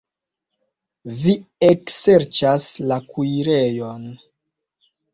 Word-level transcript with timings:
Vi 1.19 1.35
ekserĉas 1.69 2.67
la 2.93 3.01
kuirejon. 3.13 4.13